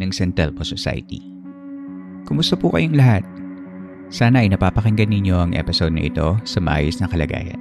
[0.00, 1.20] ng San Telmo Society.
[2.24, 3.22] Kumusta po kayong lahat?
[4.10, 7.60] Sana ay napapakinggan ninyo ang episode na ito sa maayos na kalagayan.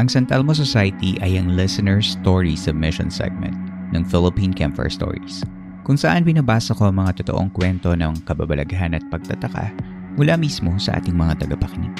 [0.00, 3.54] Ang San Telmo Society ay ang listener story submission segment
[3.94, 5.46] ng Philippine Campfire Stories,
[5.86, 9.70] kung saan binabasa ko ang mga totoong kwento ng kababalaghan at pagtataka
[10.18, 11.94] mula mismo sa ating mga tagapakinig.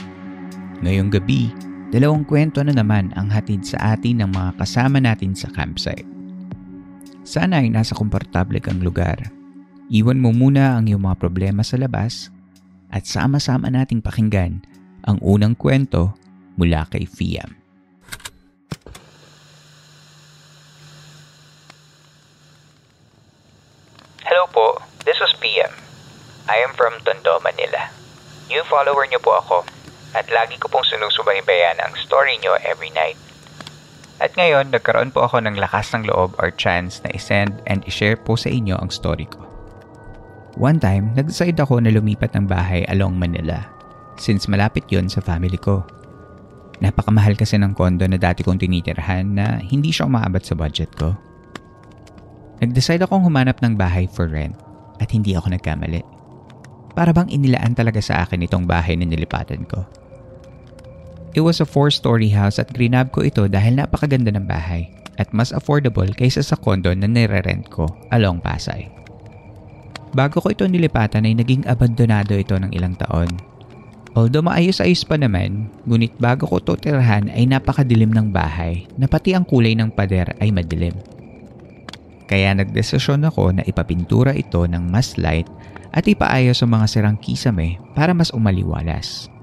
[0.83, 1.55] Ngayong gabi,
[1.95, 6.14] dalawang kwento na naman ang hatid sa atin ng mga kasama natin sa campsite.
[7.25, 9.17] Sana ay nasa komportable kang lugar.
[9.89, 12.29] Iwan mo muna ang iyong mga problema sa labas
[12.93, 14.61] at sama-sama nating pakinggan
[15.09, 16.13] ang unang kwento
[16.61, 17.57] mula kay Fiam.
[24.29, 25.73] Hello po, this is PM.
[26.45, 27.89] I am from Tondo, Manila.
[28.53, 29.65] New follower niyo po ako
[30.13, 33.17] at lagi ko pong sinusubaybayan ang story niyo every night.
[34.23, 38.15] At ngayon, nagkaroon po ako ng lakas ng loob or chance na isend and ishare
[38.15, 39.43] po sa inyo ang story ko.
[40.55, 43.75] One time, nag-decide ako na lumipat ng bahay along Manila
[44.15, 45.83] since malapit yon sa family ko.
[46.79, 51.15] Napakamahal kasi ng kondo na dati kong tinitirhan na hindi siya umaabot sa budget ko.
[52.63, 54.55] Nag-decide akong humanap ng bahay for rent
[55.03, 56.07] at hindi ako nagkamali.
[56.95, 59.83] Para bang inilaan talaga sa akin itong bahay na nilipatan ko.
[61.35, 64.87] It was a four-story house at grinab ko ito dahil napakaganda ng bahay
[65.19, 68.87] at mas affordable kaysa sa kondo na nire-rent ko along Pasay.
[70.15, 73.27] Bago ko ito nilipatan ay naging abandonado ito ng ilang taon.
[74.15, 79.35] Although maayos-ayos pa naman, ngunit bago ko ito tirahan ay napakadilim ng bahay na pati
[79.35, 80.95] ang kulay ng pader ay madilim.
[82.31, 85.51] Kaya nagdesisyon ako na ipapintura ito ng mas light
[85.91, 89.34] at ipaayos ang mga sirang kisame para mas umaliwalas.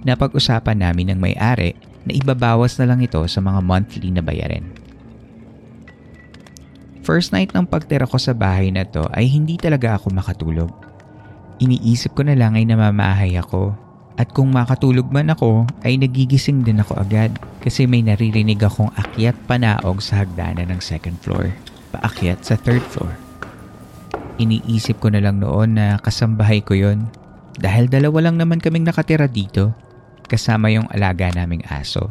[0.00, 1.76] Napag-usapan namin ng may-ari
[2.08, 4.64] na ibabawas na lang ito sa mga monthly na bayarin.
[7.04, 10.70] First night ng pagtira ko sa bahay na to ay hindi talaga ako makatulog.
[11.60, 13.76] Iniisip ko na lang ay namamahay ako
[14.16, 19.36] at kung makatulog man ako ay nagigising din ako agad kasi may naririnig akong akyat
[19.44, 21.52] panaog sa hagdanan ng second floor,
[21.92, 23.12] paakyat sa third floor.
[24.40, 27.08] Iniisip ko na lang noon na kasambahay ko yon
[27.60, 29.76] dahil dalawa lang naman kaming nakatira dito
[30.30, 32.06] kasama yung alaga naming aso.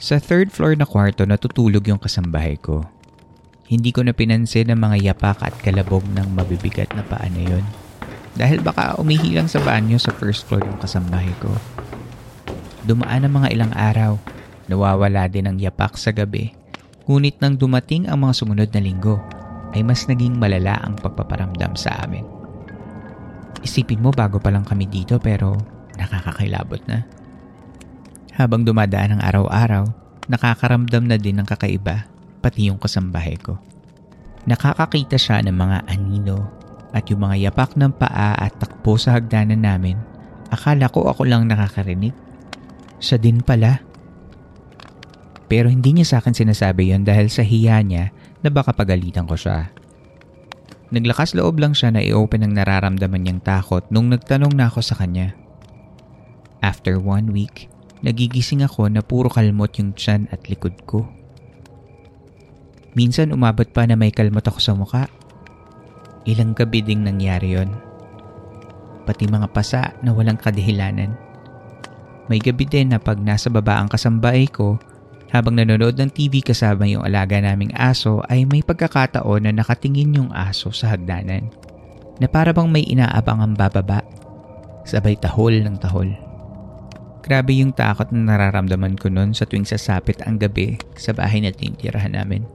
[0.00, 2.84] Sa third floor na kwarto natutulog yung kasambahay ko.
[3.68, 7.64] Hindi ko na pinansin ang mga yapak at kalabog ng mabibigat na paa na yun.
[8.36, 11.52] Dahil baka umihilang sa banyo sa first floor yung kasambahay ko.
[12.86, 14.12] Dumaan ang mga ilang araw.
[14.70, 16.54] Nawawala din ang yapak sa gabi.
[17.10, 19.18] Ngunit nang dumating ang mga sumunod na linggo,
[19.74, 22.22] ay mas naging malala ang pagpaparamdam sa amin.
[23.66, 27.04] Isipin mo bago pa lang kami dito pero nakakakilabot na.
[28.36, 29.84] Habang dumadaan ang araw-araw,
[30.28, 32.04] nakakaramdam na din ng kakaiba
[32.44, 33.58] pati yung kasambahay ko.
[34.46, 36.46] Nakakakita siya ng mga anino
[36.94, 39.98] at yung mga yapak ng paa at takbo sa hagdanan namin.
[40.54, 42.14] Akala ko ako lang nakakarinig.
[43.02, 43.82] Siya din pala.
[45.50, 48.14] Pero hindi niya sa akin sinasabi yon dahil sa hiya niya
[48.44, 49.74] na baka pagalitan ko siya.
[50.94, 54.94] Naglakas loob lang siya na i-open ang nararamdaman niyang takot nung nagtanong na ako sa
[54.94, 55.34] kanya.
[56.66, 57.70] After one week,
[58.02, 61.06] nagigising ako na puro kalmot yung tiyan at likod ko.
[62.98, 65.06] Minsan umabot pa na may kalmot ako sa muka.
[66.26, 67.70] Ilang gabi ding nangyari yon.
[69.06, 71.14] Pati mga pasa na walang kadahilanan.
[72.26, 74.74] May gabi din na pag nasa baba ang kasambahay ko,
[75.30, 80.30] habang nanonood ng TV kasama yung alaga naming aso ay may pagkakataon na nakatingin yung
[80.34, 81.46] aso sa hagdanan.
[82.18, 84.02] Na para bang may inaabang ang bababa.
[84.82, 86.25] Sabay tahol ng tahol.
[87.26, 91.50] Grabe yung takot na nararamdaman ko noon sa tuwing sasapit ang gabi sa bahay na
[91.50, 92.46] tinitirahan namin.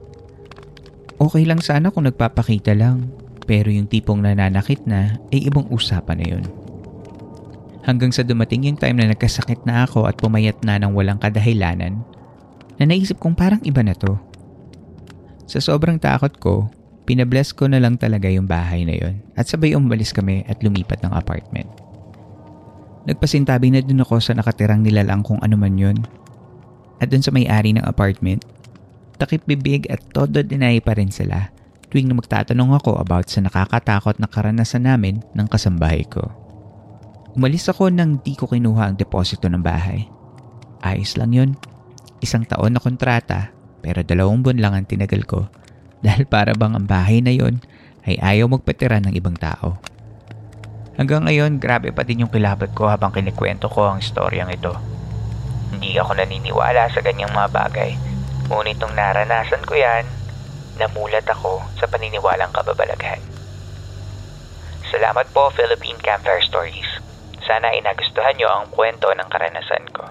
[1.20, 3.12] Okay lang sana kung nagpapakita lang,
[3.44, 6.44] pero yung tipong nananakit na ay ibang usapan na yun.
[7.84, 12.00] Hanggang sa dumating yung time na nagkasakit na ako at pumayat na ng walang kadahilanan,
[12.80, 14.16] na naisip kong parang iba na to.
[15.44, 16.72] Sa sobrang takot ko,
[17.02, 21.02] Pinabless ko na lang talaga yung bahay na yon at sabay umalis kami at lumipat
[21.02, 21.66] ng apartment.
[23.06, 25.98] Nagpasintabi na dun ako sa nakatirang nilalang kung ano man yun.
[27.02, 28.46] At dun sa may-ari ng apartment,
[29.18, 31.50] takip bibig at todo deny pa rin sila
[31.92, 36.24] tuwing na magtatanong ako about sa nakakatakot na karanasan namin ng kasambahay ko.
[37.36, 40.08] Umalis ako nang di ko kinuha ang deposito ng bahay.
[40.80, 41.50] Ayos lang yun.
[42.24, 43.52] Isang taon na kontrata
[43.84, 45.52] pero dalawang buwan lang ang tinagal ko
[46.00, 47.60] dahil para bang ang bahay na yon
[48.08, 49.76] ay ayaw magpatira ng ibang tao.
[50.92, 54.76] Hanggang ngayon, grabe pa din yung kilabat ko habang kinikwento ko ang storyang ito.
[55.72, 57.96] Hindi ako naniniwala sa ganyang mga bagay.
[58.52, 60.04] Ngunit nung naranasan ko yan,
[60.76, 63.24] namulat ako sa paniniwalang kababalaghan.
[64.92, 67.00] Salamat po Philippine Campfire Stories.
[67.40, 70.04] Sana ay nagustuhan nyo ang kwento ng karanasan ko.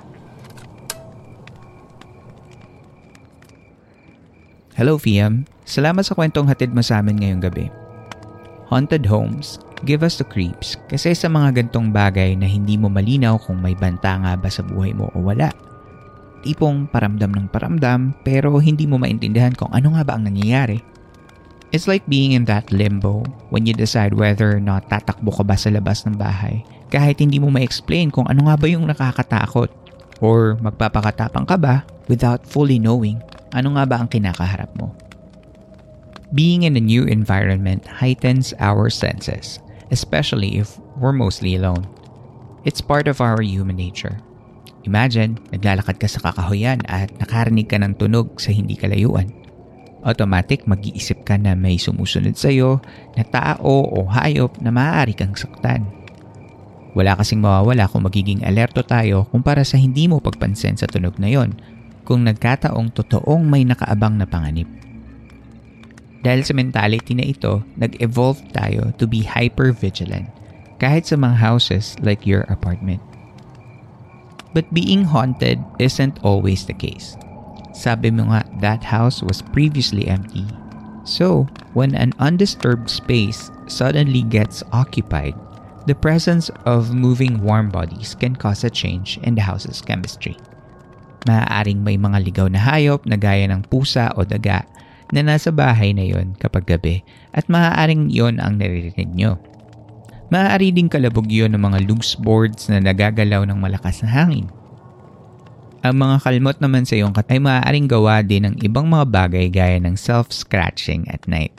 [4.74, 5.46] Hello, Fiam.
[5.62, 7.70] Salamat sa kwentong hatid mo sa amin ngayong gabi.
[8.74, 13.42] Haunted homes give us the creeps kasi sa mga gantong bagay na hindi mo malinaw
[13.42, 15.50] kung may banta nga ba sa buhay mo o wala.
[16.42, 20.82] Tipong paramdam ng paramdam pero hindi mo maintindihan kung ano nga ba ang nangyayari.
[21.72, 23.24] It's like being in that limbo
[23.54, 27.40] when you decide whether or not tatakbo ka ba sa labas ng bahay kahit hindi
[27.40, 29.72] mo ma-explain kung ano nga ba yung nakakatakot
[30.20, 33.24] or magpapakatapang ka ba without fully knowing
[33.56, 34.92] ano nga ba ang kinakaharap mo.
[36.32, 39.60] Being in a new environment heightens our senses,
[39.92, 41.86] especially if we're mostly alone.
[42.64, 44.18] It's part of our human nature.
[44.88, 49.30] Imagine, naglalakad ka sa kakahuyan at nakarinig ka ng tunog sa hindi kalayuan.
[50.02, 52.82] Automatic mag-iisip ka na may sumusunod sa iyo
[53.14, 55.86] na tao o hayop na maaari kang saktan.
[56.98, 61.30] Wala kasing mawawala kung magiging alerto tayo kumpara sa hindi mo pagpansin sa tunog na
[61.30, 61.54] yon
[62.02, 64.68] kung nagkataong totoong may nakaabang na panganib.
[66.22, 70.30] Dahil sa mentality na ito, nag-evolve tayo to be hyper-vigilant
[70.78, 73.02] kahit sa mga houses like your apartment.
[74.54, 77.18] But being haunted isn't always the case.
[77.72, 80.44] Sabi mo nga, that house was previously empty.
[81.08, 85.34] So, when an undisturbed space suddenly gets occupied,
[85.88, 90.38] the presence of moving warm bodies can cause a change in the house's chemistry.
[91.26, 94.66] Maaaring may mga ligaw na hayop na gaya ng pusa o daga
[95.12, 97.04] na nasa bahay na yon kapag gabi
[97.36, 99.36] at maaaring yon ang naririnig nyo.
[100.32, 104.48] Maaari ding kalabog yon ng mga loose boards na nagagalaw ng malakas na hangin.
[105.84, 109.78] Ang mga kalmot naman sa iyong ay maaaring gawa din ng ibang mga bagay gaya
[109.84, 111.52] ng self-scratching at night.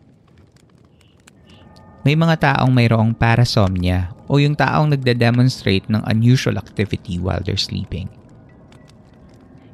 [2.02, 8.08] May mga taong mayroong parasomnia o yung taong nagda-demonstrate ng unusual activity while they're sleeping.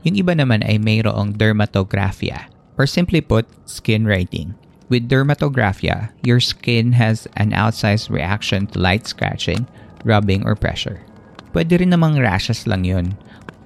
[0.02, 4.54] Yung iba naman ay mayroong dermatographia or simply put, skin writing.
[4.88, 9.66] With dermatographia, your skin has an outsized reaction to light scratching,
[10.04, 11.04] rubbing, or pressure.
[11.52, 13.18] Pwede rin namang rashes lang yun,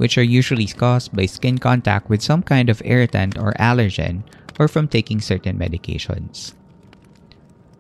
[0.03, 4.25] which are usually caused by skin contact with some kind of irritant or allergen
[4.59, 6.55] or from taking certain medications.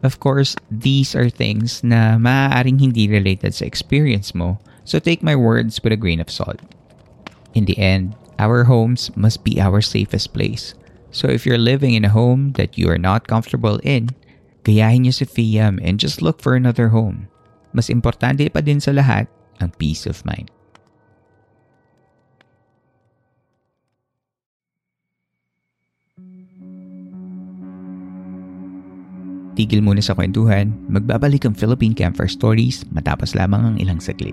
[0.03, 5.35] Of course, these are things na maaaring hindi related sa experience mo, so take my
[5.35, 6.59] words with a grain of salt.
[7.55, 10.75] In the end, our homes must be our safest place.
[11.13, 14.17] So if you're living in a home that you are not comfortable in,
[14.65, 17.29] gayahin niyo si FIAM and just look for another home.
[17.77, 19.29] Mas importante pa din sa lahat
[19.61, 20.49] ang peace of mind.
[29.53, 34.33] Tigil muna sa kwentuhan, magbabalik ang Philippine Campfire Stories matapos lamang ang ilang saglit.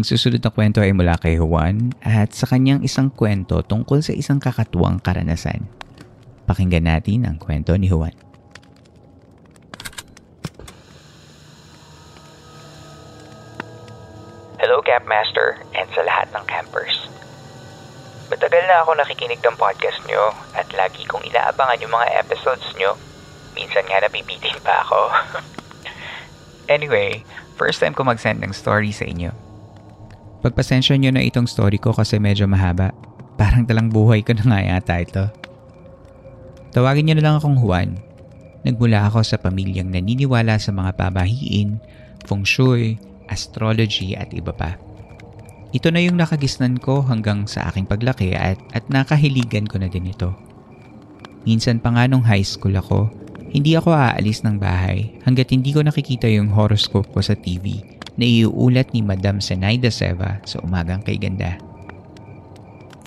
[0.00, 4.16] Ang susunod na kwento ay mula kay Juan at sa kanyang isang kwento tungkol sa
[4.16, 5.68] isang kakatuwang karanasan.
[6.48, 8.16] Pakinggan natin ang kwento ni Juan.
[14.56, 16.96] Hello Campmaster and sa lahat ng campers.
[18.32, 22.96] Matagal na ako nakikinig ng podcast nyo at lagi kong inaabangan yung mga episodes nyo.
[23.52, 25.12] Minsan nga nabibitin pa ako.
[26.80, 27.20] anyway,
[27.60, 29.49] first time ko mag-send ng story sa inyo.
[30.40, 32.96] Pagpasensya nyo na itong story ko kasi medyo mahaba.
[33.36, 35.24] Parang talang buhay ko na nga yata ito.
[36.72, 38.00] Tawagin nyo na lang akong Juan.
[38.64, 41.76] Nagmula ako sa pamilyang naniniwala sa mga pabahiin,
[42.24, 42.96] feng shui,
[43.28, 44.80] astrology at iba pa.
[45.76, 50.08] Ito na yung nakagisnan ko hanggang sa aking paglaki at, at nakahiligan ko na din
[50.08, 50.32] ito.
[51.44, 53.12] Minsan pa nga nung high school ako,
[53.52, 58.28] hindi ako aalis ng bahay hanggat hindi ko nakikita yung horoscope ko sa TV na
[58.28, 61.56] iuulat ni Madam Zenaida Seva sa umagang kay ganda.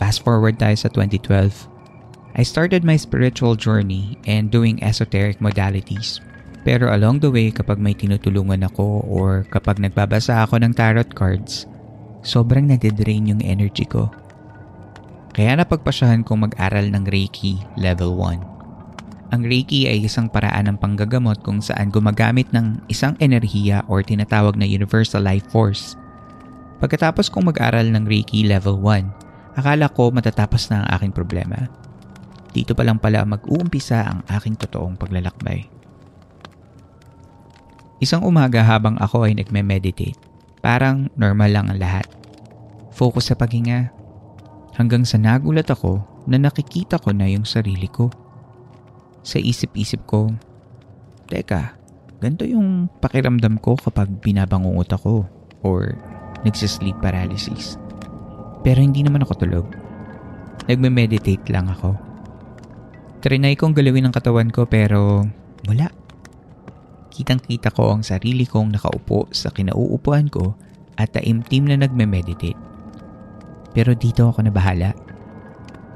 [0.02, 1.70] Fast forward tayo sa 2012.
[2.34, 6.18] I started my spiritual journey and doing esoteric modalities.
[6.66, 11.70] Pero along the way kapag may tinutulungan ako or kapag nagbabasa ako ng tarot cards,
[12.26, 14.10] sobrang nadidrain yung energy ko.
[15.38, 18.53] Kaya napagpasyahan kong mag-aral ng Reiki Level 1.
[19.34, 24.54] Ang Reiki ay isang paraan ng panggagamot kung saan gumagamit ng isang enerhiya or tinatawag
[24.54, 25.98] na Universal Life Force.
[26.78, 31.66] Pagkatapos kong mag-aral ng Reiki Level 1, akala ko matatapos na ang aking problema.
[32.54, 35.66] Dito pa lang pala mag-uumpisa ang aking totoong paglalakbay.
[37.98, 40.14] Isang umaga habang ako ay nagme-meditate,
[40.62, 42.06] parang normal lang ang lahat.
[42.94, 43.90] Focus sa paghinga.
[44.78, 48.14] Hanggang sa nagulat ako na nakikita ko na yung sarili ko.
[49.24, 50.28] Sa isip-isip ko,
[51.32, 51.80] Teka,
[52.20, 55.24] ganito yung pakiramdam ko kapag binabangungot ako
[55.64, 55.96] or
[56.44, 57.80] nagsisleep paralysis.
[58.62, 59.68] Pero hindi naman ako tulog.
[60.68, 61.96] Nagme-meditate lang ako.
[63.24, 65.24] Trinay kong galawin ang katawan ko pero
[65.68, 65.88] wala.
[67.08, 70.60] Kitang-kita ko ang sarili kong nakaupo sa kinauupuan ko
[71.00, 72.60] at taimtim na nagme-meditate.
[73.72, 74.92] Pero dito ako nabahala.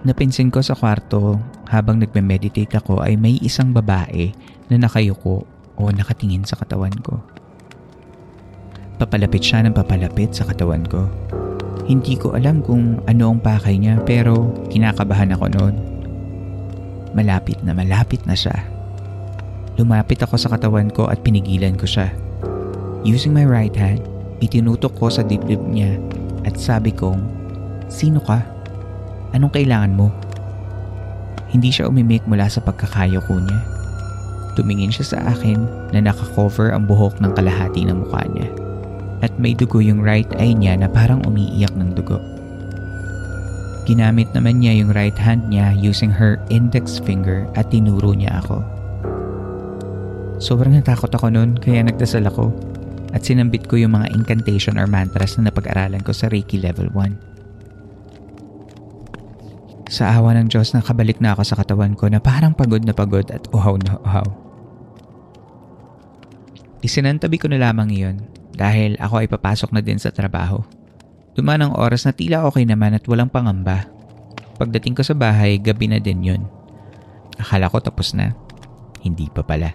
[0.08, 1.36] Napinsin ko sa kwarto
[1.68, 4.32] habang nagme-meditate ako ay may isang babae
[4.72, 5.44] na nakayuko
[5.76, 7.20] o nakatingin sa katawan ko.
[8.96, 11.12] Papalapit siya ng papalapit sa katawan ko.
[11.92, 15.76] Hindi ko alam kung ano ang pakay niya pero kinakabahan ako noon.
[17.12, 18.56] Malapit na malapit na siya.
[19.76, 22.16] Lumapit ako sa katawan ko at pinigilan ko siya.
[23.04, 24.08] Using my right hand,
[24.40, 26.00] itinutok ko sa dibdib niya
[26.48, 27.20] at sabi kong,
[27.92, 28.57] Sino ka?
[29.36, 30.14] Anong kailangan mo?
[31.52, 33.60] Hindi siya umimik mula sa pagkakayo ko niya.
[34.60, 35.64] Tumingin siya sa akin
[35.96, 38.50] na nakakover ang buhok ng kalahati ng mukha niya.
[39.24, 42.20] At may dugo yung right eye niya na parang umiiyak ng dugo.
[43.88, 48.60] Ginamit naman niya yung right hand niya using her index finger at tinuro niya ako.
[50.44, 52.52] Sobrang natakot ako noon kaya nagdasal ako
[53.16, 57.37] at sinambit ko yung mga incantation or mantras na napag-aralan ko sa Reiki Level 1.
[59.88, 63.24] Sa awa ng Diyos nakabalik na ako sa katawan ko na parang pagod na pagod
[63.32, 64.28] at uhaw na uhaw.
[66.84, 68.18] Isinantabi ko na lamang iyon
[68.52, 70.60] dahil ako ay papasok na din sa trabaho.
[71.40, 73.88] Dumaan ang oras na tila okay naman at walang pangamba.
[74.58, 76.42] Pagdating ko sa bahay, gabi na din yun.
[77.38, 78.34] Akala ko tapos na.
[79.06, 79.72] hindi pa pala.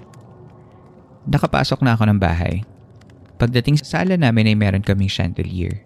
[1.25, 2.67] Nakapasok na ako ng bahay.
[3.39, 5.81] Pagdating sa sala namin ay meron kaming chandelier.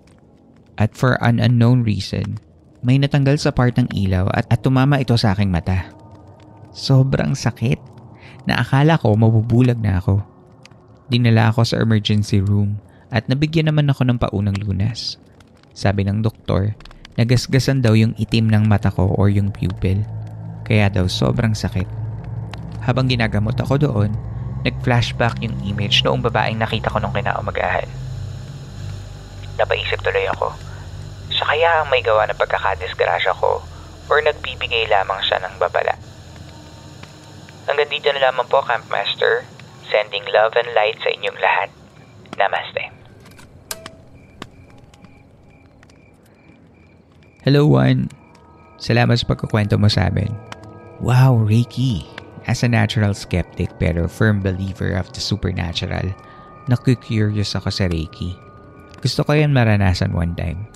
[0.81, 2.41] At for an unknown reason,
[2.85, 5.89] may natanggal sa part ng ilaw at, at tumama ito sa aking mata.
[6.77, 7.81] Sobrang sakit
[8.45, 10.21] na akala ko mabubulag na ako.
[11.09, 12.77] Dinala ako sa emergency room
[13.09, 15.17] at nabigyan naman ako ng paunang lunas.
[15.77, 16.75] Sabi ng doktor,
[17.17, 20.03] nagasgasan daw yung itim ng mata ko or yung pupil.
[20.67, 21.87] Kaya daw sobrang sakit.
[22.83, 24.11] Habang ginagamot ako doon,
[24.67, 27.87] nag-flashback yung image noong babaeng nakita ko nung kinaumagahan.
[29.57, 30.66] Napaisip tuloy ako,
[31.37, 33.61] siya kaya ang may gawa ng pagkakadisgrasya ko
[34.09, 35.93] or nagbibigay lamang siya ng babala.
[37.69, 39.45] Hanggang dito na lamang po, Campmaster.
[39.87, 41.69] Sending love and light sa inyong lahat.
[42.39, 42.91] Namaste.
[47.47, 48.11] Hello, Juan.
[48.83, 50.31] Salamat sa pagkukwento mo sa amin.
[50.99, 52.03] Wow, Reiki.
[52.47, 56.11] As a natural skeptic pero firm believer of the supernatural,
[56.71, 58.35] naku-curious ako sa Reiki.
[59.03, 60.67] Gusto ko yan maranasan one time.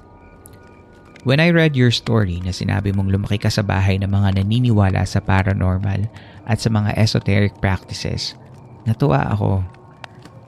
[1.21, 5.05] When I read your story na sinabi mong lumaki ka sa bahay ng mga naniniwala
[5.05, 6.09] sa paranormal
[6.49, 8.33] at sa mga esoteric practices,
[8.89, 9.61] natuwa ako.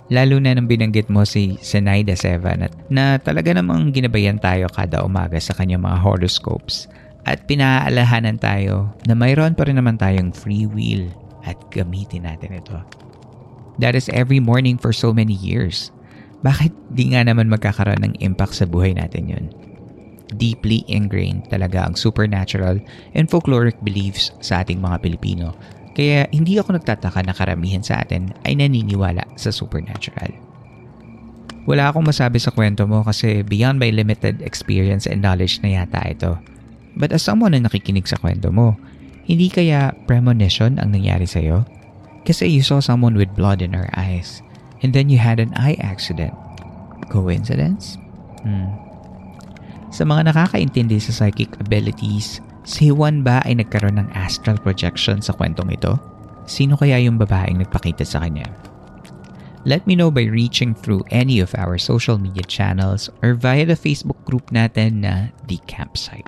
[0.08, 5.04] Lalo na nang binanggit mo si Zenaida Sevan at na talaga namang ginabayan tayo kada
[5.04, 6.88] umaga sa kanyang mga horoscopes
[7.28, 11.04] at pinaalahanan tayo na mayroon pa rin naman tayong free will
[11.44, 12.80] at gamitin natin ito.
[13.76, 15.92] That is every morning for so many years.
[16.40, 19.46] Bakit di nga naman magkakaroon ng impact sa buhay natin yun?
[20.36, 22.80] Deeply ingrained talaga ang supernatural
[23.12, 25.52] and folkloric beliefs sa ating mga Pilipino.
[25.92, 30.32] Kaya hindi ako nagtataka na karamihan sa atin ay naniniwala sa supernatural.
[31.62, 36.02] Wala akong masabi sa kwento mo kasi beyond my limited experience and knowledge na yata
[36.10, 36.34] ito.
[36.98, 38.74] But as someone na nakikinig sa kwento mo,
[39.22, 41.62] hindi kaya premonition ang nangyari sa'yo?
[42.26, 44.42] Kasi you saw someone with blood in her eyes
[44.82, 46.34] and then you had an eye accident.
[47.14, 47.94] Coincidence?
[48.42, 48.81] Hmm.
[49.92, 55.36] Sa mga nakakaintindi sa psychic abilities, si Juan ba ay nagkaroon ng astral projection sa
[55.36, 56.00] kwentong ito?
[56.48, 58.48] Sino kaya yung babaeng nagpakita sa kanya?
[59.68, 63.76] Let me know by reaching through any of our social media channels or via the
[63.76, 66.26] Facebook group natin na The Campsite.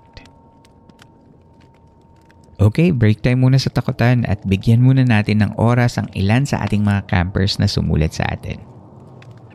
[2.61, 6.63] Okay, break time muna sa takutan at bigyan muna natin ng oras ang ilan sa
[6.63, 8.61] ating mga campers na sumulat sa atin.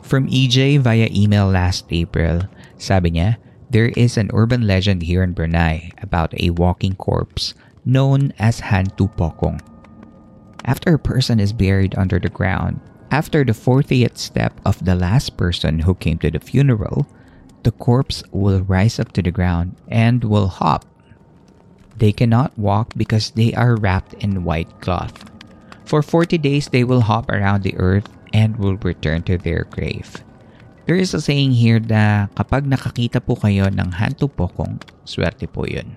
[0.01, 3.37] From EJ via email last April, sabi niya,
[3.69, 7.53] There is an urban legend here in Brunei about a walking corpse
[7.85, 9.61] known as Hantu Pokong.
[10.65, 15.37] After a person is buried under the ground, after the 40th step of the last
[15.37, 17.05] person who came to the funeral,
[17.61, 20.85] the corpse will rise up to the ground and will hop.
[21.97, 25.29] They cannot walk because they are wrapped in white cloth.
[25.85, 30.23] For 40 days, they will hop around the earth and will return to their grave.
[30.89, 35.69] There is a saying here na kapag nakakita po kayo ng hantu pokong, swerte po
[35.69, 35.93] yun.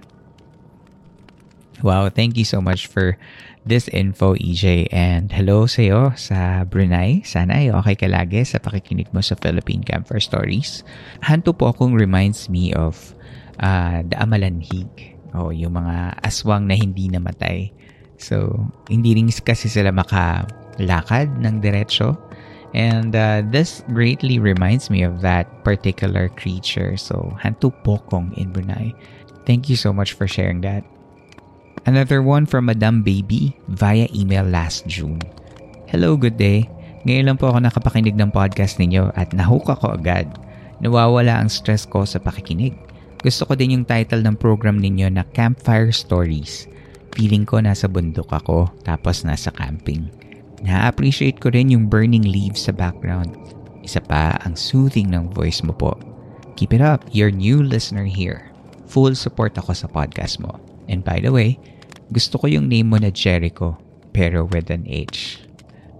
[1.80, 3.16] Wow, thank you so much for
[3.64, 4.92] this info, EJ.
[4.92, 7.24] And hello sa iyo sa Brunei.
[7.24, 10.84] Sana ay okay ka lagi sa pakikinig mo sa Philippine Camper Stories.
[11.24, 13.16] Hantu pokong reminds me of
[13.64, 15.16] uh, the Amalanhig.
[15.32, 17.72] O, oh, yung mga aswang na hindi namatay.
[18.20, 22.20] So, hindi rin kasi sila makalakad ng diretsyo
[22.72, 26.96] And uh, this greatly reminds me of that particular creature.
[26.96, 28.96] So, Hantu Pokong in Brunei.
[29.44, 30.84] Thank you so much for sharing that.
[31.84, 35.20] Another one from Madam Baby via email last June.
[35.90, 36.64] Hello, good day.
[37.04, 40.30] Ngayon lang po ako nakapakinig ng podcast ninyo at nahook ako agad.
[40.78, 42.78] Nawawala ang stress ko sa pakikinig.
[43.20, 46.70] Gusto ko din yung title ng program ninyo na Campfire Stories.
[47.12, 50.21] Feeling ko nasa bundok ako tapos nasa camping.
[50.62, 53.34] Na-appreciate ko rin yung burning leaves sa background.
[53.82, 55.98] Isa pa ang soothing ng voice mo po.
[56.54, 58.54] Keep it up, your new listener here.
[58.86, 60.62] Full support ako sa podcast mo.
[60.86, 61.58] And by the way,
[62.14, 63.74] gusto ko yung name mo na Jericho,
[64.14, 65.42] pero with an H.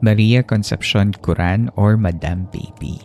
[0.03, 3.03] Maria Concepcion Curan or Madam Baby.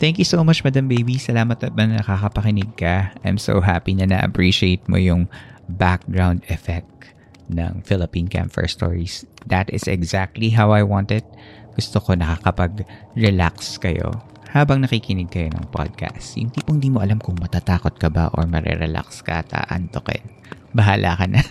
[0.00, 1.20] Thank you so much, Madam Baby.
[1.20, 3.12] Salamat at na nakakapakinig ka.
[3.20, 5.28] I'm so happy na na-appreciate mo yung
[5.68, 7.12] background effect
[7.54, 9.26] ng Philippine Campfire Stories.
[9.46, 11.26] That is exactly how I want it.
[11.74, 16.34] Gusto ko nakakapag-relax kayo habang nakikinig kayo ng podcast.
[16.34, 20.26] Yung tipong di mo alam kung matatakot ka ba or marerelax ka at aantokin.
[20.74, 21.42] Bahala ka na.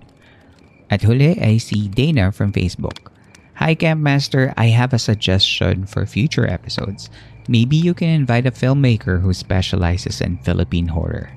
[0.92, 3.10] at huli ay si Dana from Facebook.
[3.58, 7.10] Hi Campmaster, I have a suggestion for future episodes.
[7.50, 11.30] Maybe you can invite a filmmaker who specializes in Philippine horror.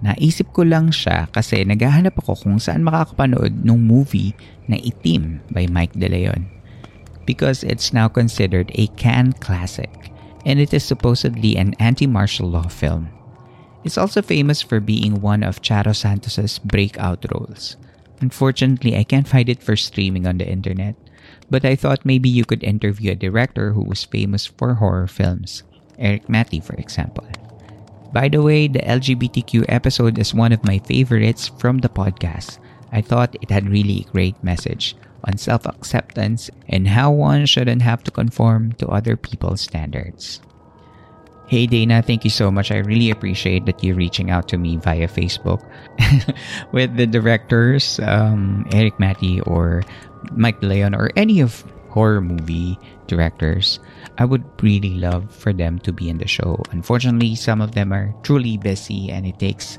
[0.00, 4.32] Naisip ko lang siya kasi naghahanap ako kung saan makakapanood ng movie
[4.64, 6.48] na Itim by Mike De Leon.
[7.28, 9.92] Because it's now considered a Cannes classic
[10.48, 13.12] and it is supposedly an anti-martial law film.
[13.84, 17.76] It's also famous for being one of Charo Santos's breakout roles.
[18.20, 20.96] Unfortunately, I can't find it for streaming on the internet,
[21.48, 25.62] but I thought maybe you could interview a director who was famous for horror films,
[25.98, 27.24] Eric Matty, for example.
[28.12, 32.58] By the way, the LGBTQ episode is one of my favorites from the podcast.
[32.90, 38.10] I thought it had really great message on self-acceptance and how one shouldn't have to
[38.10, 40.40] conform to other people's standards.
[41.46, 42.70] Hey Dana, thank you so much.
[42.70, 45.62] I really appreciate that you reaching out to me via Facebook
[46.72, 49.82] with the directors, um, Eric Matty or
[50.32, 53.78] Mike Leon or any of horror movie directors.
[54.18, 56.62] I would really love for them to be in the show.
[56.70, 59.78] Unfortunately, some of them are truly busy and it takes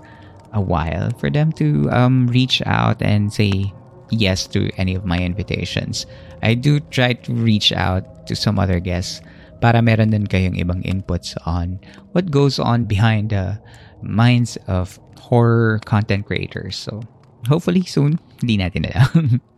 [0.53, 3.71] a while for them to um, reach out and say
[4.11, 6.05] yes to any of my invitations.
[6.43, 9.21] I do try to reach out to some other guests
[9.61, 11.79] para meron din kayong ibang inputs on
[12.11, 13.55] what goes on behind the
[14.01, 16.75] minds of horror content creators.
[16.75, 17.05] So,
[17.47, 19.39] hopefully soon, hindi natin alam.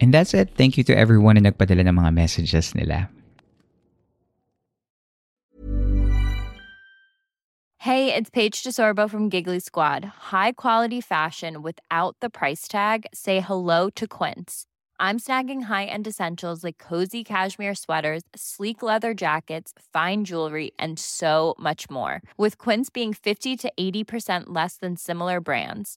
[0.00, 0.56] And that's it.
[0.56, 3.12] Thank you to everyone na nagpadala ng mga messages nila.
[7.84, 10.04] Hey, it's Paige DeSorbo from Giggly Squad.
[10.32, 13.06] High quality fashion without the price tag.
[13.14, 14.66] Say hello to Quince.
[15.00, 21.54] I'm snagging high-end essentials like cozy cashmere sweaters, sleek leather jackets, fine jewelry, and so
[21.58, 22.20] much more.
[22.36, 25.96] With Quince being 50 to 80% less than similar brands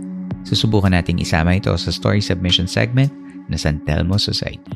[0.41, 3.13] Susubukan nating isama ito sa story submission segment
[3.45, 4.73] na San Telmo Society.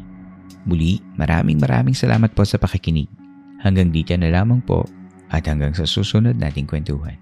[0.65, 3.10] Muli, maraming maraming salamat po sa pakikinig.
[3.62, 4.86] Hanggang dito na lamang po
[5.34, 7.17] at hanggang sa susunod nating kwentuhan.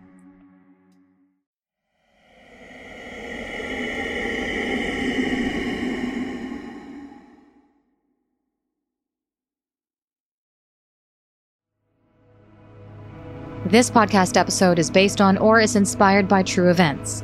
[13.71, 17.23] This podcast episode is based on or is inspired by true events